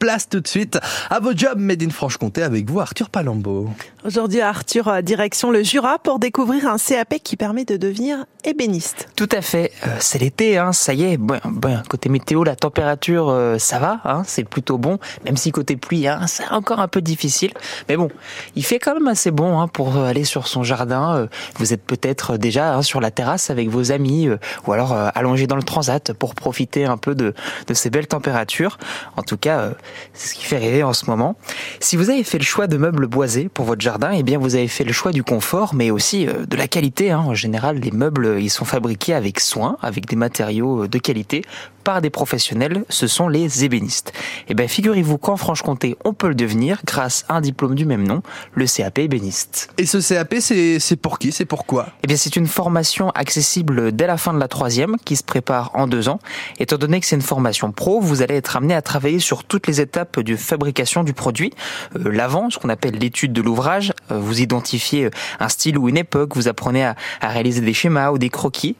[0.00, 0.80] place tout de suite
[1.10, 3.68] à vos jobs Made in Franche-Comté avec vous, Arthur Palombo.
[4.02, 9.10] Aujourd'hui, Arthur, euh, direction le Jura pour découvrir un CAP qui permet de devenir ébéniste.
[9.14, 9.72] Tout à fait.
[9.86, 11.18] Euh, c'est l'été, hein, ça y est.
[11.18, 11.38] Bon,
[11.86, 14.98] côté météo, la température, euh, ça va, hein, c'est plutôt bon.
[15.26, 17.52] Même si côté pluie, hein, c'est encore un peu difficile.
[17.90, 18.08] Mais bon,
[18.56, 21.28] il fait quand même assez bon hein, pour aller sur son jardin.
[21.56, 24.30] Vous êtes peut-être déjà hein, sur la terrasse avec vos amis
[24.66, 27.34] ou alors allongé dans le transat pour profiter un peu de,
[27.66, 28.78] de ces belles températures.
[29.18, 29.72] En tout cas,
[30.12, 31.36] c'est ce qui fait rêver en ce moment.
[31.80, 34.54] Si vous avez fait le choix de meubles boisés pour votre jardin, eh bien vous
[34.54, 37.10] avez fait le choix du confort, mais aussi euh, de la qualité.
[37.10, 37.24] Hein.
[37.26, 41.42] En général, les meubles ils sont fabriqués avec soin, avec des matériaux euh, de qualité
[41.80, 44.12] par des professionnels, ce sont les ébénistes.
[44.48, 48.06] Eh bien, figurez-vous qu'en Franche-Comté, on peut le devenir grâce à un diplôme du même
[48.06, 48.22] nom,
[48.54, 49.72] le CAP ébéniste.
[49.78, 51.32] Et ce CAP, c'est pour qui?
[51.32, 55.16] C'est pourquoi Eh bien, c'est une formation accessible dès la fin de la troisième, qui
[55.16, 56.20] se prépare en deux ans.
[56.58, 59.66] Étant donné que c'est une formation pro, vous allez être amené à travailler sur toutes
[59.66, 61.52] les étapes de fabrication du produit.
[61.96, 65.10] Euh, l'avant, ce qu'on appelle l'étude de l'ouvrage, euh, vous identifiez euh,
[65.40, 68.76] un style ou une époque, vous apprenez à, réaliser des schémas ou des croquis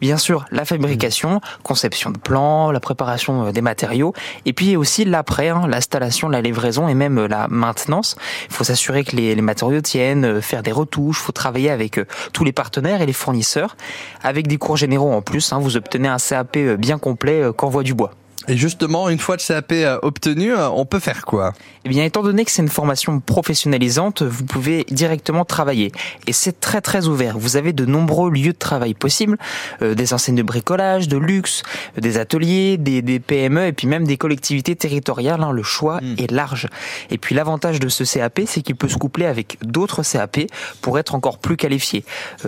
[0.00, 4.14] bien sûr la fabrication, conception de plans, la préparation des matériaux,
[4.46, 8.16] et puis aussi l'après, hein, l'installation, la livraison et même la maintenance.
[8.48, 12.00] Il faut s'assurer que les, matériaux tiennent, faire des retouches, il faut travailler avec
[12.32, 13.76] tous les partenaires et les fournisseurs.
[14.22, 17.92] Avec des cours généraux en plus, hein, vous obtenez un CAP bien complet qu'envoie du
[17.92, 18.12] bois.
[18.50, 21.52] Et justement, une fois le CAP euh, obtenu, euh, on peut faire quoi?
[21.84, 25.92] Eh bien, étant donné que c'est une formation professionnalisante, vous pouvez directement travailler.
[26.26, 27.38] Et c'est très très ouvert.
[27.38, 29.38] Vous avez de nombreux lieux de travail possibles,
[29.82, 31.62] euh, des enseignes de bricolage, de luxe,
[31.96, 35.44] des ateliers, des, des, PME et puis même des collectivités territoriales.
[35.44, 35.52] Hein.
[35.52, 36.16] le choix hmm.
[36.18, 36.66] est large.
[37.10, 40.40] Et puis l'avantage de ce CAP, c'est qu'il peut se coupler avec d'autres CAP
[40.80, 42.04] pour être encore plus qualifié.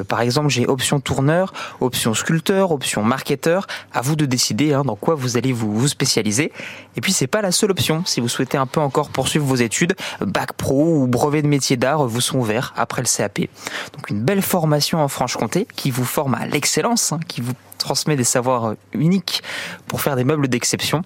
[0.08, 3.68] par exemple, j'ai option tourneur, option sculpteur, option marketeur.
[3.92, 6.52] À vous de décider hein, dans quoi vous allez vous vous spécialiser.
[6.96, 8.02] Et puis c'est pas la seule option.
[8.04, 11.76] Si vous souhaitez un peu encore poursuivre vos études, bac pro ou brevet de métier
[11.76, 13.40] d'art vous sont ouverts après le CAP.
[13.94, 18.16] Donc une belle formation en Franche-Comté qui vous forme à l'excellence, hein, qui vous transmet
[18.16, 19.42] des savoirs uniques
[19.86, 21.02] pour faire des meubles d'exception.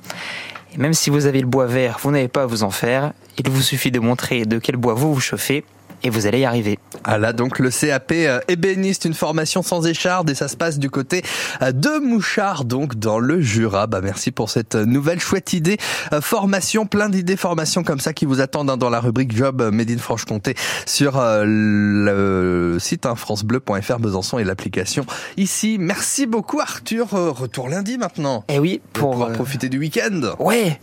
[0.75, 3.13] Et même si vous avez le bois vert, vous n'avez pas à vous en faire.
[3.39, 5.65] Il vous suffit de montrer de quel bois vous vous chauffez
[6.03, 6.79] et vous allez y arriver.
[7.05, 10.79] Ah là, donc le CAP euh, ébéniste, une formation sans écharde et ça se passe
[10.79, 11.23] du côté
[11.63, 13.87] euh, de Mouchard, donc dans le Jura.
[13.87, 15.77] Bah merci pour cette nouvelle chouette idée.
[16.13, 19.63] Euh, formation, plein d'idées formation comme ça qui vous attendent hein, dans la rubrique Job
[19.73, 20.55] Made in Franche-Comté
[20.87, 25.05] sur le site hein, francebleu.fr Besançon et l'application
[25.37, 25.77] ici.
[25.79, 27.11] Merci beaucoup Arthur.
[27.11, 28.45] Retour lundi maintenant.
[28.49, 30.35] Et eh oui, pour, pouvoir profiter du week-end.
[30.39, 30.75] Ouais,